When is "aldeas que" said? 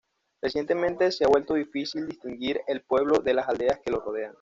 3.47-3.91